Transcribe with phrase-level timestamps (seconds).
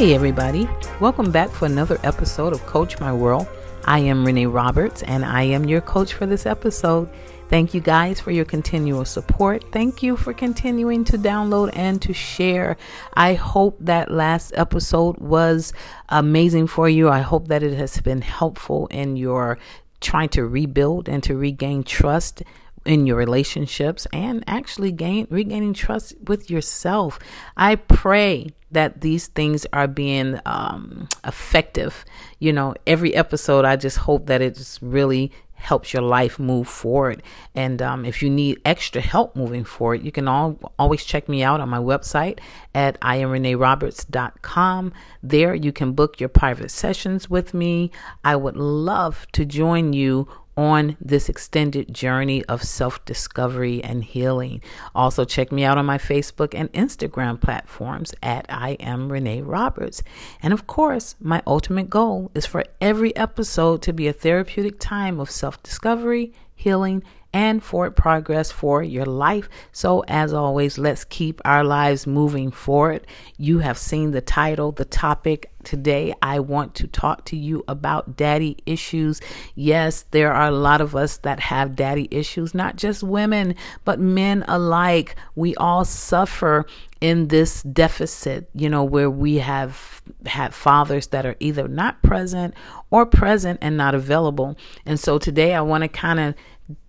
[0.00, 0.66] Hey, everybody.
[0.98, 3.46] Welcome back for another episode of Coach My World.
[3.84, 7.10] I am Renee Roberts, and I am your coach for this episode.
[7.50, 9.62] Thank you guys for your continual support.
[9.72, 12.78] Thank you for continuing to download and to share.
[13.12, 15.74] I hope that last episode was
[16.08, 17.10] amazing for you.
[17.10, 19.58] I hope that it has been helpful in your
[20.00, 22.42] trying to rebuild and to regain trust
[22.84, 27.18] in your relationships and actually gain regaining trust with yourself.
[27.56, 32.04] I pray that these things are being um, effective.
[32.38, 37.22] You know, every episode, I just hope that it really helps your life move forward.
[37.54, 41.42] And um, if you need extra help moving forward, you can all, always check me
[41.42, 42.40] out on my website
[42.74, 44.92] at iamreneeroberts.com.
[45.22, 47.90] There you can book your private sessions with me.
[48.24, 50.28] I would love to join you
[50.60, 54.60] on this extended journey of self discovery and healing.
[54.94, 60.02] Also, check me out on my Facebook and Instagram platforms at I am Renee Roberts.
[60.42, 65.18] And of course, my ultimate goal is for every episode to be a therapeutic time
[65.18, 69.48] of self discovery, healing, and forward progress for your life.
[69.72, 73.06] So, as always, let's keep our lives moving forward.
[73.36, 75.50] You have seen the title, the topic.
[75.62, 79.20] Today, I want to talk to you about daddy issues.
[79.54, 84.00] Yes, there are a lot of us that have daddy issues, not just women, but
[84.00, 85.16] men alike.
[85.34, 86.64] We all suffer
[87.00, 92.54] in this deficit, you know, where we have had fathers that are either not present
[92.90, 94.56] or present and not available.
[94.84, 96.34] And so today I want to kind of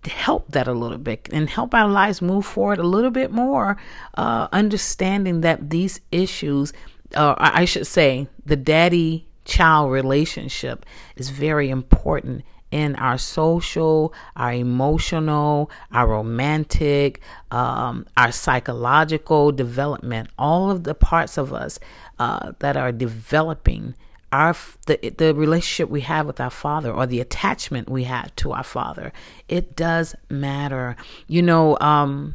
[0.04, 3.76] help that a little bit and help our lives move forward a little bit more,
[4.14, 6.72] uh, understanding that these issues,
[7.14, 14.54] uh, I should say, the daddy child relationship is very important in our social, our
[14.54, 17.20] emotional, our romantic,
[17.50, 21.78] um, our psychological development, all of the parts of us
[22.18, 23.94] uh, that are developing
[24.32, 24.56] our
[24.86, 28.64] the the relationship we have with our father or the attachment we have to our
[28.64, 29.12] father
[29.48, 30.96] it does matter.
[31.26, 32.34] You know um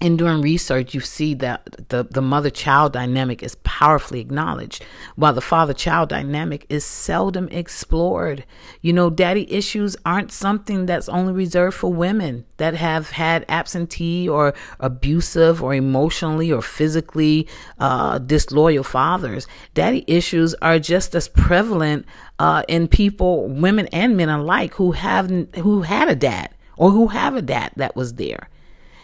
[0.00, 4.82] in doing research, you see that the, the mother child dynamic is powerfully acknowledged,
[5.14, 8.44] while the father child dynamic is seldom explored.
[8.80, 14.26] You know, daddy issues aren't something that's only reserved for women that have had absentee
[14.26, 17.46] or abusive or emotionally or physically
[17.78, 19.46] uh, disloyal fathers.
[19.74, 22.06] Daddy issues are just as prevalent
[22.38, 27.08] uh, in people, women and men alike, who have who had a dad or who
[27.08, 28.48] have a dad that was there.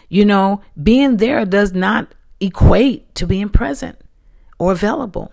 [0.09, 3.97] You know, being there does not equate to being present
[4.59, 5.31] or available.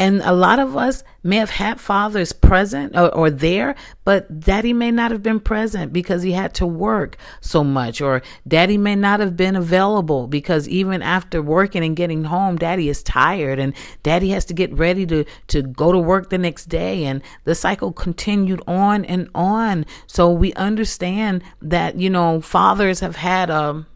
[0.00, 4.72] And a lot of us may have had fathers present or, or, there, but daddy
[4.72, 8.96] may not have been present because he had to work so much, or daddy may
[8.96, 13.74] not have been available because even after working and getting home, daddy is tired and
[14.02, 17.04] daddy has to get ready to, to go to work the next day.
[17.04, 19.84] And the cycle continued on and on.
[20.06, 23.86] So we understand that, you know, fathers have had a, um,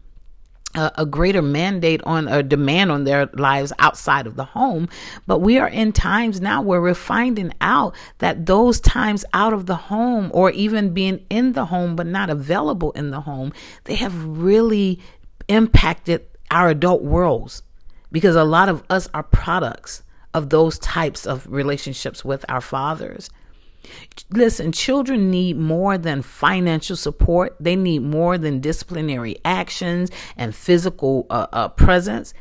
[0.75, 4.89] a, a greater mandate on a demand on their lives outside of the home.
[5.27, 9.65] But we are in times now where we're finding out that those times out of
[9.65, 13.53] the home or even being in the home but not available in the home,
[13.85, 14.99] they have really
[15.47, 17.63] impacted our adult worlds
[18.11, 20.03] because a lot of us are products
[20.33, 23.29] of those types of relationships with our fathers.
[24.31, 27.55] Listen, children need more than financial support.
[27.59, 32.33] They need more than disciplinary actions and physical uh, uh, presence.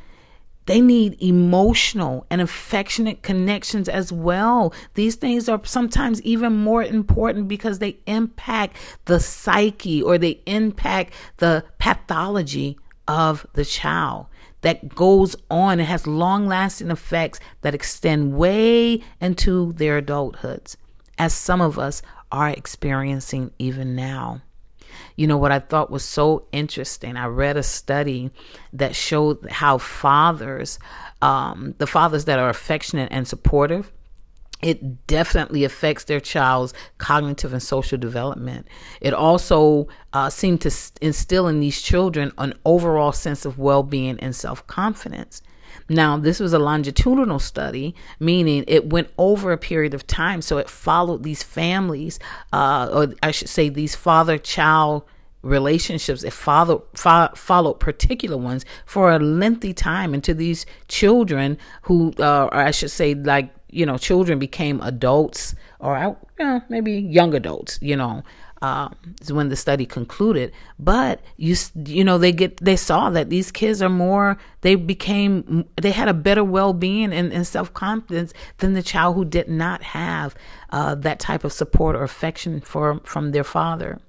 [0.66, 4.72] They need emotional and affectionate connections as well.
[4.94, 11.12] These things are sometimes even more important because they impact the psyche or they impact
[11.36, 14.26] the pathology of the child
[14.62, 20.76] that goes on and has long lasting effects that extend way into their adulthoods
[21.18, 22.02] as some of us
[22.32, 24.42] are experiencing even now.
[25.16, 27.16] You know what I thought was so interesting?
[27.16, 28.30] I read a study
[28.72, 30.78] that showed how fathers,
[31.22, 33.92] um, the fathers that are affectionate and supportive,
[34.62, 38.66] it definitely affects their child's cognitive and social development.
[39.00, 40.72] It also uh, seemed to
[41.02, 45.42] instill in these children an overall sense of well being and self confidence.
[45.88, 50.42] Now, this was a longitudinal study, meaning it went over a period of time.
[50.42, 52.18] So it followed these families,
[52.52, 55.04] uh, or I should say, these father child
[55.42, 56.22] relationships.
[56.22, 62.46] It followed, fo- followed particular ones for a lengthy time until these children, who, uh,
[62.46, 66.16] or I should say, like, you know, children became adults or
[66.68, 68.22] maybe young adults, you know.
[68.64, 70.50] Um, is when the study concluded.
[70.78, 75.66] But you you know they get they saw that these kids are more they became
[75.80, 79.48] they had a better well being and, and self confidence than the child who did
[79.48, 80.34] not have
[80.70, 84.00] uh, that type of support or affection for from their father.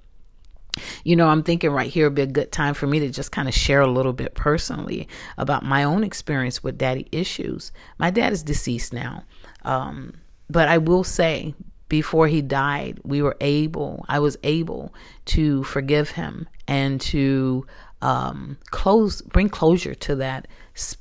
[1.03, 3.33] You know, I'm thinking right here would be a good time for me to just
[3.33, 5.07] kind of share a little bit personally
[5.37, 7.73] about my own experience with daddy issues.
[7.97, 9.23] My dad is deceased now.
[9.63, 10.13] Um,
[10.49, 11.55] but I will say
[11.89, 14.93] before he died, we were able, I was able
[15.25, 17.65] to forgive him and to
[18.01, 20.47] um, close, bring closure to that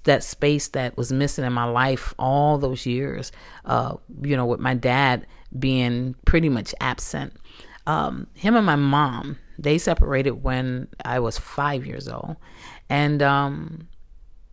[0.04, 3.32] that space that was missing in my life all those years.
[3.64, 5.26] Uh, you know, with my dad
[5.58, 7.34] being pretty much absent.
[7.86, 12.36] Um, him and my mom, they separated when I was five years old,
[12.88, 13.88] and um,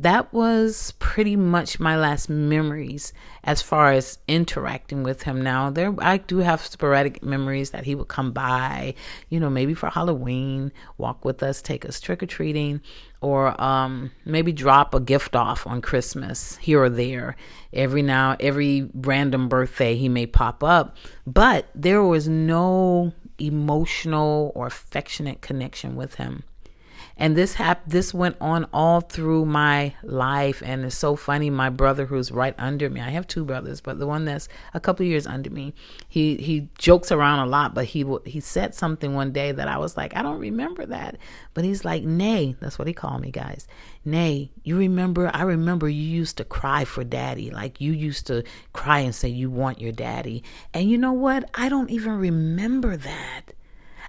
[0.01, 3.13] that was pretty much my last memories
[3.44, 5.42] as far as interacting with him.
[5.42, 8.94] Now there i do have sporadic memories that he would come by
[9.30, 12.81] you know maybe for halloween walk with us take us trick-or-treating
[13.21, 17.36] or um, maybe drop a gift off on christmas here or there.
[17.71, 20.98] Every now every random birthday he may pop up.
[21.25, 26.44] But there was no emotional or affectionate connection with him
[27.17, 30.61] and this hap- this went on all through my life.
[30.65, 33.99] And it's so funny my brother who's right under me i have two brothers but
[33.99, 35.73] the one that's a couple years under me
[36.07, 39.77] he he jokes around a lot but he he said something one day that i
[39.77, 41.17] was like i don't remember that.
[41.53, 43.67] But he's like nay that's what he called me guys.
[44.05, 47.49] Nay you remember i remember you used to cry for daddy.
[47.51, 48.43] Like you used to
[48.73, 50.43] cry and say you want your daddy.
[50.73, 51.49] And you know what?
[51.53, 53.41] I don't even remember that.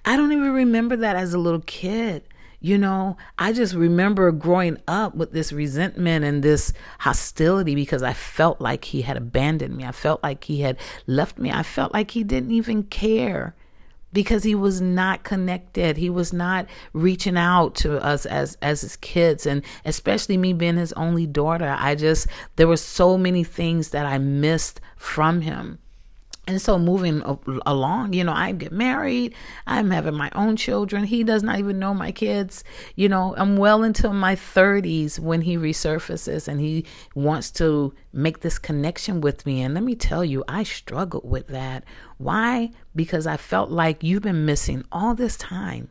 [0.04, 2.24] I don't even remember that as a little kid.
[2.64, 8.12] You know, I just remember growing up with this resentment and this hostility because I
[8.12, 9.84] felt like he had abandoned me.
[9.84, 10.76] I felt like he had
[11.08, 11.50] left me.
[11.50, 13.56] I felt like he didn't even care
[14.12, 15.96] because he was not connected.
[15.96, 20.76] He was not reaching out to us as as his kids and especially me being
[20.76, 21.74] his only daughter.
[21.76, 25.80] I just there were so many things that I missed from him.
[26.48, 27.22] And so moving
[27.66, 29.32] along, you know, I get married.
[29.64, 31.04] I'm having my own children.
[31.04, 32.64] He does not even know my kids.
[32.96, 36.84] You know, I'm well into my 30s when he resurfaces and he
[37.14, 39.62] wants to make this connection with me.
[39.62, 41.84] And let me tell you, I struggled with that.
[42.18, 42.70] Why?
[42.96, 45.90] Because I felt like you've been missing all this time.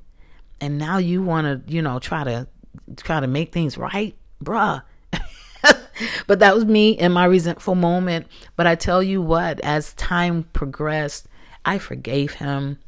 [0.59, 2.47] And now you want to, you know, try to
[2.97, 4.83] try to make things right, bruh.
[6.27, 8.27] but that was me in my resentful moment.
[8.55, 11.27] But I tell you what, as time progressed,
[11.65, 12.79] I forgave him.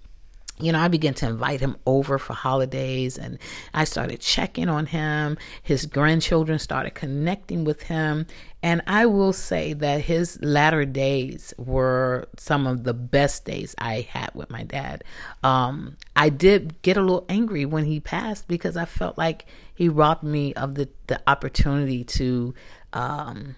[0.59, 3.39] You know, I began to invite him over for holidays and
[3.73, 5.37] I started checking on him.
[5.63, 8.27] His grandchildren started connecting with him.
[8.61, 14.07] And I will say that his latter days were some of the best days I
[14.09, 15.03] had with my dad.
[15.43, 19.89] Um, I did get a little angry when he passed because I felt like he
[19.89, 22.53] robbed me of the, the opportunity to
[22.93, 23.55] um,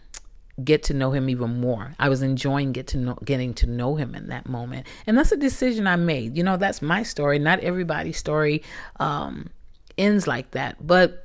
[0.63, 1.93] get to know him even more.
[1.99, 5.31] I was enjoying get to know, getting to know him in that moment, and that's
[5.31, 6.37] a decision I made.
[6.37, 7.39] You know, that's my story.
[7.39, 8.63] Not everybody's story
[8.99, 9.49] um,
[9.97, 11.24] ends like that, but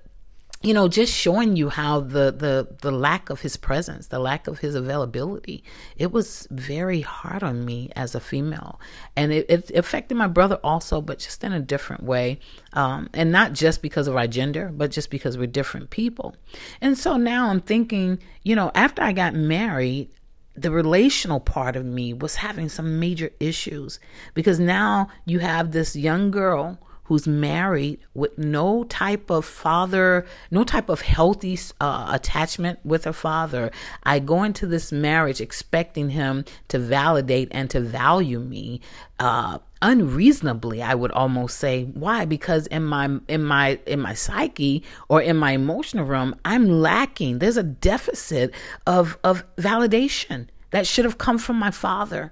[0.63, 4.47] you know just showing you how the the the lack of his presence the lack
[4.47, 5.65] of his availability
[5.97, 8.79] it was very hard on me as a female.
[9.17, 12.41] And it, it affected my brother also but just in a different way.
[12.73, 16.37] Um, and not just because of our gender but just because we're different people.
[16.81, 20.11] And so now i'm thinking you know after i got married
[20.55, 23.99] the relational part of me was having some major issues
[24.35, 26.79] because now you have this young girl
[27.11, 33.13] who's married with no type of father, no type of healthy uh, attachment with her
[33.13, 33.73] father.
[34.05, 38.81] I go into this marriage expecting him to validate and to value me.
[39.19, 44.85] Uh, unreasonably i would almost say why because in my in my in my psyche
[45.09, 48.53] or in my emotional realm i'm lacking there's a deficit
[48.87, 52.31] of of validation that should have come from my father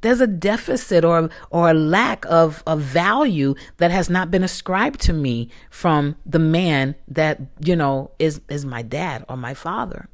[0.00, 5.00] there's a deficit or or a lack of, of value that has not been ascribed
[5.00, 10.08] to me from the man that you know is is my dad or my father.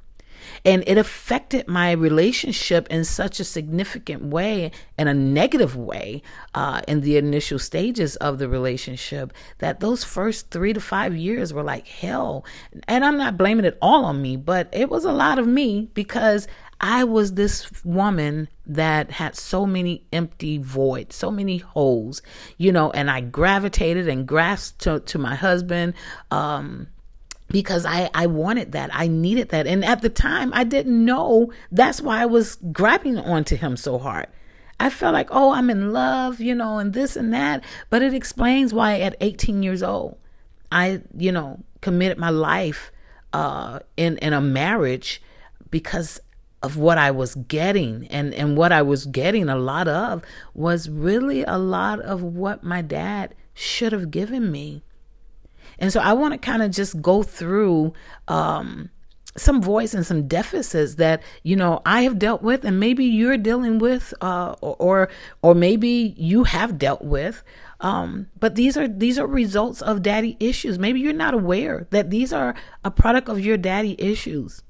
[0.64, 6.23] And it affected my relationship in such a significant way and a negative way
[6.55, 11.53] uh, in the initial stages of the relationship that those first three to five years
[11.53, 12.45] were like hell.
[12.88, 15.91] And i'm not blaming it all on me but it was a lot of me
[15.95, 16.47] because
[16.87, 22.21] I was this woman that had so many empty voids, so many holes,
[22.59, 25.95] you know, and I gravitated and grasped to, to my husband
[26.31, 26.88] um,
[27.49, 28.91] because I, I wanted that.
[28.93, 29.67] I needed that.
[29.67, 33.99] And at the time, I didn't know that's why I was grabbing onto him so
[33.99, 34.26] hard.
[34.79, 37.64] I felt like, oh, I'm in love, you know, and this and that.
[37.88, 40.19] But it explains why at 18 years old,
[40.71, 42.93] I, you know, committed my life
[43.33, 45.23] uh, in in a marriage
[45.71, 46.21] because
[46.64, 50.23] of what I was getting and and what I was getting a lot of
[50.54, 54.83] was really a lot of what my dad should have given me.
[55.78, 57.92] And so I want to kind of just go through
[58.28, 58.88] um,
[59.37, 63.37] some voice and some deficits that you know I have dealt with, and maybe you're
[63.37, 65.11] dealing with, uh, or
[65.42, 67.44] or maybe you have dealt with.
[67.80, 70.78] Um, but these are these are results of daddy issues.
[70.78, 72.54] Maybe you're not aware that these are
[72.85, 74.62] a product of your daddy issues.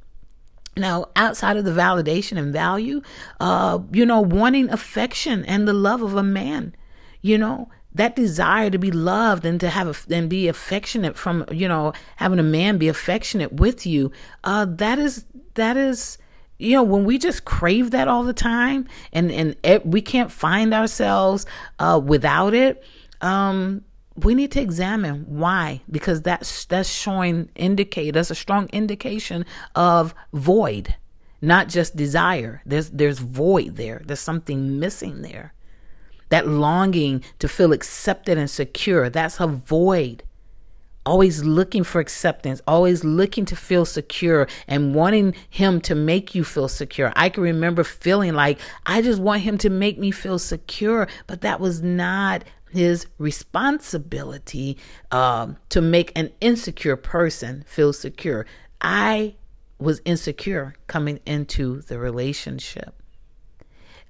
[0.77, 3.03] Now, outside of the validation and value,
[3.41, 6.75] uh, you know, wanting affection and the love of a man,
[7.23, 11.69] you know, that desire to be loved and to have and be affectionate from, you
[11.69, 14.11] know, having a man be affectionate with you,
[14.43, 16.19] uh, that is that is,
[16.59, 20.33] you know, when we just crave that all the time and and it, we can't
[20.33, 21.47] find ourselves
[21.79, 22.83] uh, without it.
[23.21, 23.85] Um,
[24.17, 29.45] we need to examine why because that's that's showing indicate that's a strong indication
[29.75, 30.95] of void
[31.45, 32.63] not just desire.
[32.65, 34.03] There's there's void there.
[34.05, 35.53] There's something missing there.
[36.31, 40.23] That longing to feel accepted and secure that's a void.
[41.07, 46.45] Always looking for acceptance, always looking to feel secure and wanting him to make you
[46.45, 47.13] feel secure.
[47.15, 51.43] I can remember feeling like I just want him to make me feel secure, but
[51.43, 54.77] that was not his responsibility
[55.11, 58.47] um, to make an insecure person feel secure.
[58.81, 59.37] I
[59.79, 62.95] was insecure coming into the relationship.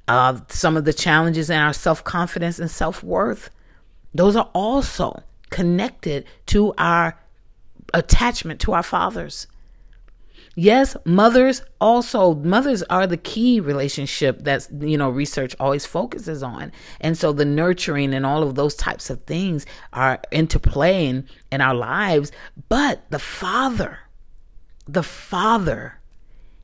[0.06, 3.50] Uh, some of the challenges in our self confidence and self worth,
[4.12, 7.18] those are also connected to our
[7.94, 9.46] attachment to our fathers.
[10.56, 16.70] Yes, mothers also mothers are the key relationship that's you know research always focuses on.
[17.00, 21.74] And so the nurturing and all of those types of things are interplaying in our
[21.74, 22.30] lives,
[22.68, 23.98] but the father
[24.86, 26.00] the father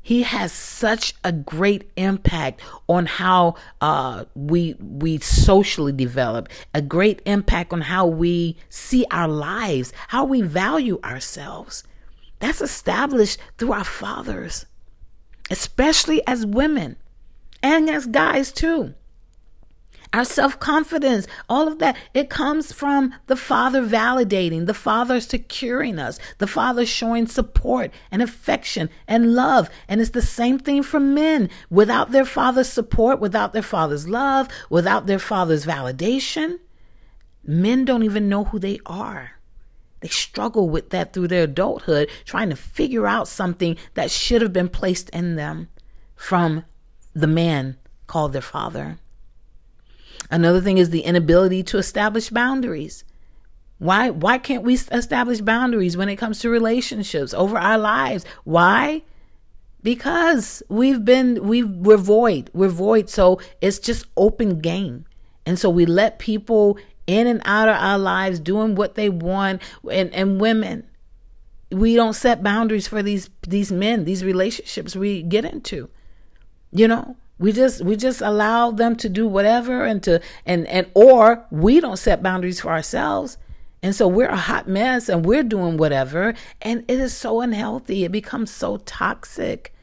[0.03, 7.21] he has such a great impact on how uh, we we socially develop a great
[7.27, 11.85] impact on how we see our lives how we value ourselves
[12.41, 14.67] that's established through our fathers,
[15.51, 16.97] especially as women
[17.63, 18.95] and as guys too.
[20.13, 26.01] Our self confidence, all of that, it comes from the Father validating, the Father securing
[26.01, 29.71] us, the Father showing support and affection and love.
[29.87, 31.49] And it's the same thing for men.
[31.71, 36.59] Without their Father's support, without their Father's love, without their Father's validation,
[37.45, 39.40] men don't even know who they are.
[40.01, 44.53] They struggle with that through their adulthood, trying to figure out something that should have
[44.53, 45.69] been placed in them
[46.17, 46.65] from
[47.15, 47.77] the man
[48.07, 48.99] called their father.
[50.31, 53.05] Another thing is the inability to establish boundaries.
[53.79, 58.25] Why why can't we establish boundaries when it comes to relationships over our lives?
[58.45, 59.03] Why?
[59.83, 62.51] Because we've been we we're void.
[62.53, 63.09] We're void.
[63.09, 65.07] So it's just open game.
[65.47, 66.79] And so we let people
[67.11, 69.61] in and out of our lives doing what they want.
[69.91, 70.87] And, and women
[71.73, 75.89] we don't set boundaries for these these men these relationships we get into.
[76.73, 80.87] You know we just we just allow them to do whatever and to and and
[80.95, 83.39] or we don't set boundaries for ourselves.
[83.83, 86.35] And so we're a hot mess and we're doing whatever.
[86.61, 88.05] And it is so unhealthy.
[88.05, 89.75] It becomes so toxic.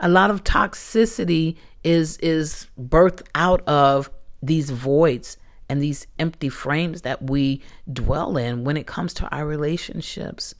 [0.00, 4.10] A lot of toxicity is is birthed out of
[4.42, 5.36] these voids
[5.68, 10.54] and these empty frames that we dwell in when it comes to our relationships.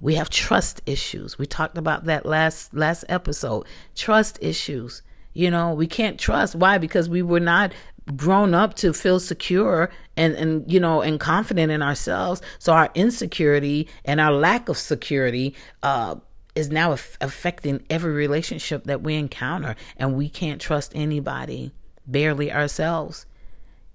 [0.00, 1.38] We have trust issues.
[1.38, 3.66] We talked about that last last episode.
[3.94, 5.02] Trust issues.
[5.34, 6.54] You know, we can't trust.
[6.54, 6.78] Why?
[6.78, 7.72] Because we were not
[8.16, 12.40] grown up to feel secure and and you know and confident in ourselves.
[12.58, 16.16] So our insecurity and our lack of security uh
[16.54, 21.70] is now affecting every relationship that we encounter and we can't trust anybody,
[22.04, 23.26] barely ourselves.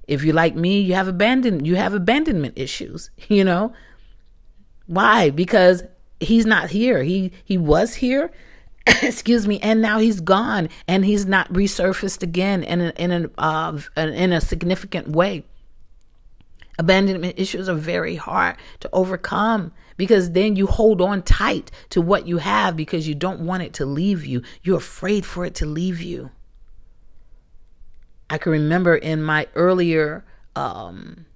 [0.07, 3.73] If you like me, you have abandon you have abandonment issues, you know?
[4.85, 5.29] Why?
[5.29, 5.83] Because
[6.19, 7.03] he's not here.
[7.03, 8.31] He he was here,
[9.01, 13.41] excuse me, and now he's gone and he's not resurfaced again in a, in a
[13.41, 15.45] uh, in a significant way.
[16.79, 22.27] Abandonment issues are very hard to overcome because then you hold on tight to what
[22.27, 24.41] you have because you don't want it to leave you.
[24.63, 26.31] You're afraid for it to leave you.
[28.33, 30.25] I can remember in my earlier
[30.55, 31.27] um,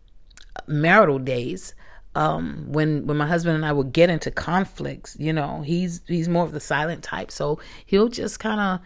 [0.65, 1.75] marital days,
[2.15, 6.27] um, when when my husband and I would get into conflicts, you know, he's he's
[6.27, 8.79] more of the silent type, so he'll just kind of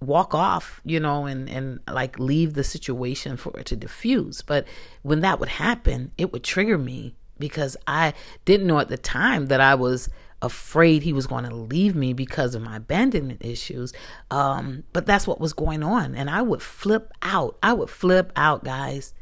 [0.00, 4.40] walk off, you know, and, and like leave the situation for it to diffuse.
[4.40, 4.66] But
[5.02, 8.14] when that would happen, it would trigger me because I
[8.46, 10.08] didn't know at the time that I was
[10.40, 13.92] afraid he was going to leave me because of my abandonment issues.
[14.30, 16.14] Um, but that's what was going on.
[16.14, 17.58] And I would flip out.
[17.62, 19.14] I would flip out, guys.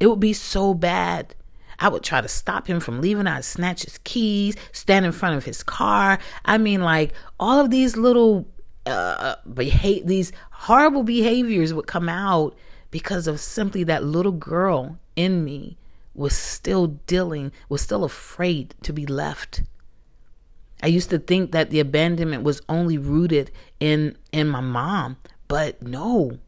[0.00, 1.34] It would be so bad.
[1.78, 3.26] I would try to stop him from leaving.
[3.26, 6.18] I'd snatch his keys, stand in front of his car.
[6.44, 8.48] I mean, like all of these little
[8.84, 12.56] uh, behave, these horrible behaviors would come out
[12.90, 15.76] because of simply that little girl in me
[16.14, 19.62] was still dealing, was still afraid to be left.
[20.82, 25.16] I used to think that the abandonment was only rooted in in my mom,
[25.48, 26.38] but no.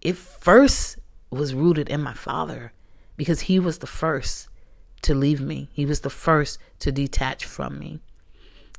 [0.00, 0.98] It first
[1.30, 2.72] was rooted in my father
[3.16, 4.48] because he was the first
[5.02, 5.68] to leave me.
[5.72, 8.00] He was the first to detach from me.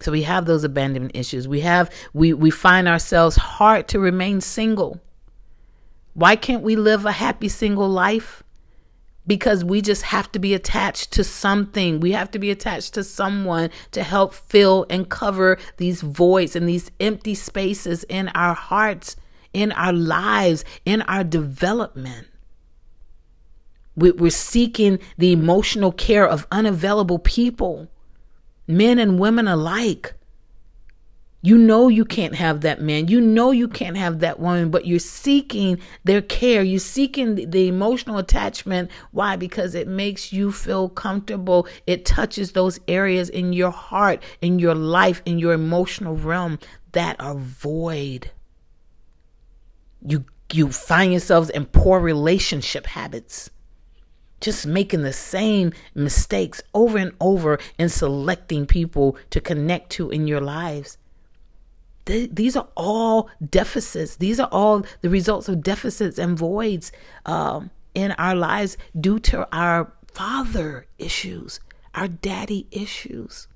[0.02, 1.48] So we have those abandonment issues.
[1.48, 5.00] We have we we find ourselves hard to remain single.
[6.14, 8.44] Why can't we live a happy single life?
[9.30, 12.00] Because we just have to be attached to something.
[12.00, 16.68] We have to be attached to someone to help fill and cover these voids and
[16.68, 19.16] these empty spaces in our hearts,
[19.54, 22.28] in our lives, in our development.
[23.96, 27.90] We're seeking the emotional care of unavailable people
[28.70, 30.14] men and women alike.
[31.42, 33.08] You know you can't have that man.
[33.08, 36.62] You know you can't have that woman, but you're seeking their care.
[36.64, 38.92] You're seeking the, emotional attachment.
[39.12, 39.38] Why?
[39.38, 41.68] Because it makes you feel comfortable.
[41.88, 46.60] It touches those areas in your heart, in your life, in your emotional realm
[46.92, 48.32] that are void.
[50.06, 53.52] You you find yourselves in poor relationship habits
[54.42, 60.28] just making the same mistakes over and over in selecting people to connect to in
[60.28, 60.98] your lives.
[62.10, 64.16] These are all deficits.
[64.16, 66.92] These are all the results of deficits and voids
[67.26, 71.60] um, in our lives due to our father issues,
[71.94, 73.48] our daddy issues.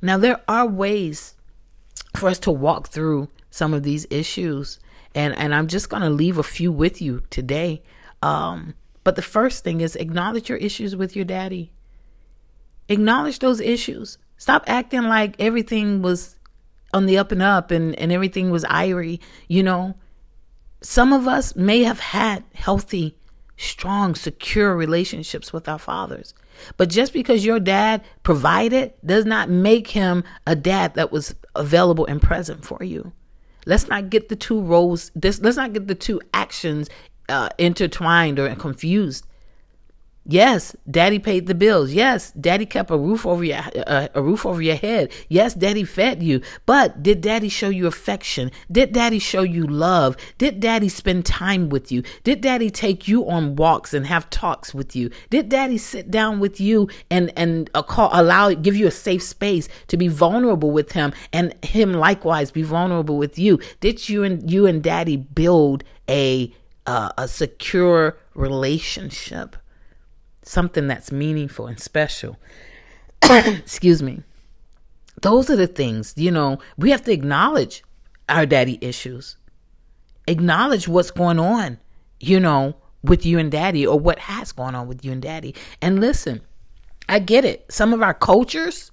[0.00, 1.34] Now, there are ways
[2.16, 4.78] for us to walk through some of these issues.
[5.14, 7.82] And, and I'm just going to leave a few with you today.
[8.22, 8.74] Um,
[9.04, 11.72] but the first thing is acknowledge your issues with your daddy.
[12.88, 14.18] Acknowledge those issues.
[14.36, 16.36] Stop acting like everything was
[16.92, 19.20] on the up and up and, and everything was irie.
[19.48, 19.94] You know,
[20.80, 23.16] some of us may have had healthy,
[23.56, 26.34] strong, secure relationships with our fathers.
[26.76, 32.06] But just because your dad provided does not make him a dad that was available
[32.06, 33.12] and present for you.
[33.64, 36.90] Let's not get the two roles, this let's not get the two actions
[37.28, 39.26] uh, intertwined or confused.
[40.24, 41.92] Yes, daddy paid the bills.
[41.92, 45.10] Yes, daddy kept a roof over your uh, a roof over your head.
[45.28, 46.40] Yes, daddy fed you.
[46.64, 48.52] But did daddy show you affection?
[48.70, 50.16] Did daddy show you love?
[50.38, 52.04] Did daddy spend time with you?
[52.22, 55.10] Did daddy take you on walks and have talks with you?
[55.28, 59.24] Did daddy sit down with you and and uh, call, allow give you a safe
[59.24, 63.58] space to be vulnerable with him and him likewise be vulnerable with you?
[63.80, 66.52] Did you and you and daddy build a
[66.86, 69.56] uh, a secure relationship,
[70.42, 72.38] something that's meaningful and special.
[73.22, 74.22] Excuse me.
[75.20, 77.84] Those are the things, you know, we have to acknowledge
[78.28, 79.36] our daddy issues,
[80.26, 81.78] acknowledge what's going on,
[82.18, 85.54] you know, with you and daddy or what has gone on with you and daddy.
[85.80, 86.40] And listen,
[87.08, 87.70] I get it.
[87.70, 88.90] Some of our cultures,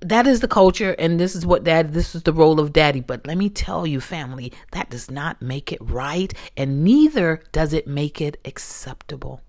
[0.00, 3.00] that is the culture and this is what dad this is the role of daddy
[3.00, 7.74] but let me tell you family that does not make it right and neither does
[7.74, 9.42] it make it acceptable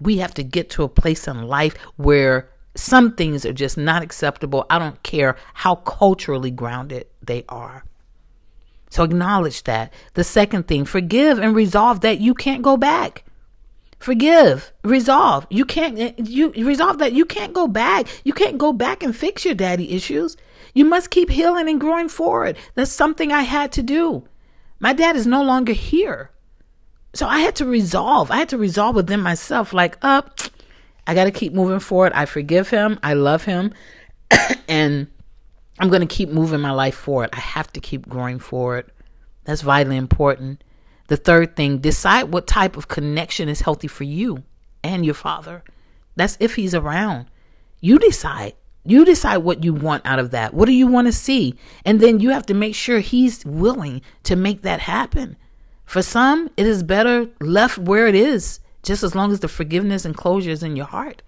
[0.00, 4.02] we have to get to a place in life where some things are just not
[4.02, 7.84] acceptable i don't care how culturally grounded they are
[8.90, 13.24] so acknowledge that the second thing forgive and resolve that you can't go back
[13.98, 15.46] Forgive, resolve.
[15.50, 18.06] You can't eh, you resolve that you can't go back.
[18.24, 20.36] You can't go back and fix your daddy issues.
[20.74, 22.56] You must keep healing and growing forward.
[22.74, 24.28] That's something I had to do.
[24.78, 26.30] My dad is no longer here.
[27.16, 28.30] So I had to resolve.
[28.30, 30.48] I had to resolve within myself like, up, uh,
[31.06, 32.12] I got to keep moving forward.
[32.12, 32.98] I forgive him.
[33.02, 33.72] I love him.
[34.68, 35.06] and
[35.78, 37.30] I'm going to keep moving my life forward.
[37.32, 38.90] I have to keep growing forward.
[39.44, 40.62] That's vitally important.
[41.06, 44.42] The third thing, decide what type of connection is healthy for you
[44.82, 45.62] and your father.
[46.16, 47.26] That's if he's around.
[47.80, 48.54] You decide.
[48.84, 50.52] You decide what you want out of that.
[50.52, 51.54] What do you want to see?
[51.84, 55.36] And then you have to make sure he's willing to make that happen.
[55.86, 60.04] For some, it is better left where it is, just as long as the forgiveness
[60.04, 61.22] and closure is in your heart.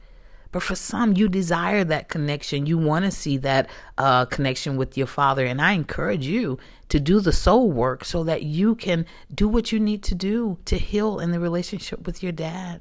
[0.51, 2.66] But for some, you desire that connection.
[2.66, 3.68] You want to see that
[3.99, 5.44] uh, connection with your father.
[5.44, 9.73] And I encourage you to do the soul work so that you can do what
[9.73, 12.81] you need to do to heal in the relationship with your dad.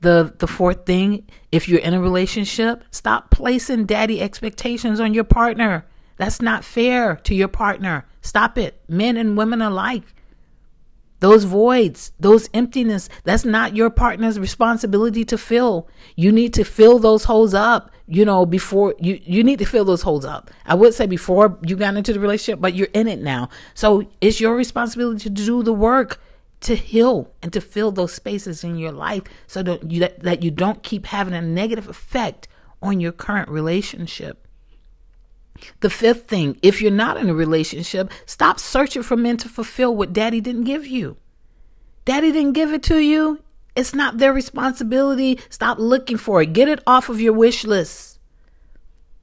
[0.00, 5.24] The, the fourth thing, if you're in a relationship, stop placing daddy expectations on your
[5.24, 5.86] partner.
[6.16, 8.06] That's not fair to your partner.
[8.20, 10.02] Stop it, men and women alike.
[11.24, 15.88] Those voids, those emptiness, that's not your partner's responsibility to fill.
[16.16, 19.86] You need to fill those holes up, you know, before you, you need to fill
[19.86, 20.50] those holes up.
[20.66, 23.48] I would say before you got into the relationship, but you're in it now.
[23.72, 26.20] So it's your responsibility to do the work
[26.60, 30.42] to heal and to fill those spaces in your life so that you, that, that
[30.42, 32.48] you don't keep having a negative effect
[32.82, 34.43] on your current relationship.
[35.80, 39.94] The fifth thing, if you're not in a relationship, stop searching for men to fulfill
[39.94, 41.16] what daddy didn't give you.
[42.04, 43.40] Daddy didn't give it to you.
[43.76, 45.38] It's not their responsibility.
[45.48, 46.52] Stop looking for it.
[46.52, 48.18] Get it off of your wish list.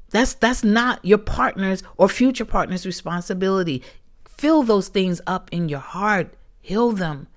[0.10, 3.82] That's that's not your partner's or future partner's responsibility.
[4.26, 6.34] Fill those things up in your heart.
[6.60, 7.28] Heal them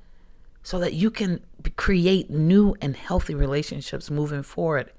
[0.63, 1.41] so that you can
[1.77, 4.91] create new and healthy relationships moving forward.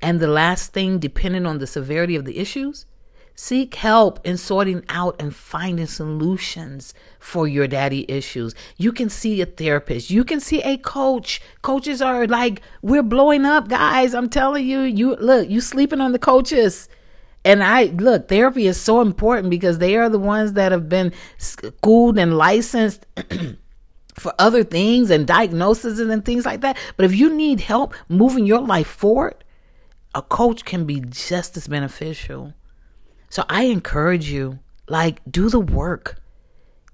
[0.00, 2.86] And the last thing, depending on the severity of the issues,
[3.34, 8.54] Seek help in sorting out and finding solutions for your daddy issues.
[8.76, 10.10] You can see a therapist.
[10.10, 11.40] You can see a coach.
[11.62, 14.14] Coaches are like, we're blowing up, guys.
[14.14, 16.88] I'm telling you, you look, you sleeping on the coaches.
[17.44, 21.12] And I look, therapy is so important because they are the ones that have been
[21.38, 23.06] schooled and licensed
[24.14, 26.76] for other things and diagnoses and things like that.
[26.96, 29.42] But if you need help moving your life forward,
[30.14, 32.52] a coach can be just as beneficial.
[33.32, 36.20] So I encourage you, like, do the work.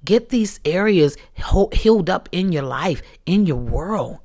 [0.05, 1.17] Get these areas
[1.73, 4.19] healed up in your life, in your world,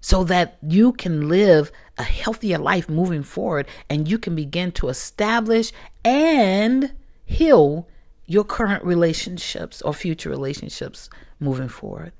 [0.00, 4.88] so that you can live a healthier life moving forward and you can begin to
[4.88, 5.72] establish
[6.06, 6.94] and
[7.26, 7.86] heal
[8.24, 12.12] your current relationships or future relationships moving forward.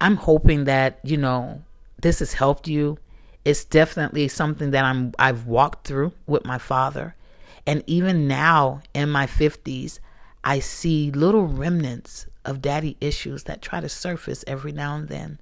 [0.00, 1.64] I'm hoping that, you know,
[2.00, 2.98] this has helped you.
[3.44, 7.16] It's definitely something that I'm I've walked through with my father
[7.66, 9.98] and even now in my 50s,
[10.42, 15.40] I see little remnants of daddy issues that try to surface every now and then.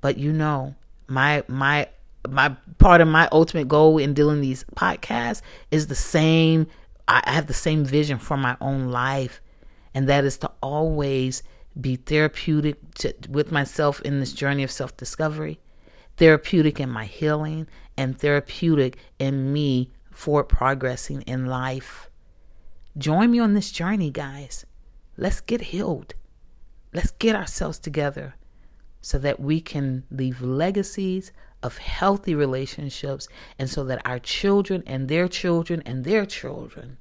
[0.00, 0.76] But you know,
[1.08, 1.88] my my
[2.28, 6.66] my part of my ultimate goal in doing these podcasts is the same
[7.06, 9.40] I have the same vision for my own life
[9.94, 11.42] and that is to always
[11.80, 15.60] be therapeutic to, with myself in this journey of self-discovery,
[16.16, 17.66] therapeutic in my healing
[17.96, 22.08] and therapeutic in me for progressing in life.
[22.96, 24.64] Join me on this journey, guys.
[25.16, 26.14] Let's get healed.
[26.92, 28.36] Let's get ourselves together
[29.00, 33.26] so that we can leave legacies of healthy relationships
[33.58, 36.96] and so that our children and their children and their children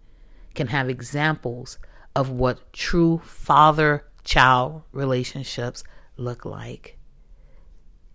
[0.56, 1.78] can have examples
[2.15, 5.84] of what true father child relationships
[6.17, 6.97] look like.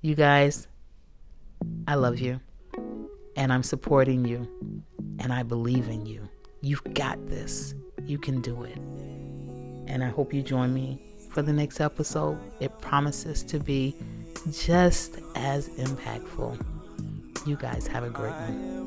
[0.01, 0.67] You guys,
[1.87, 2.41] I love you
[3.39, 4.47] and I'm supporting you
[5.21, 6.29] and I believe in you.
[6.61, 7.73] You've got this.
[8.05, 8.77] You can do it.
[9.87, 12.37] And I hope you join me for the next episode.
[12.59, 13.95] It promises to be
[14.51, 16.61] just as impactful.
[17.47, 18.78] You guys have a great one.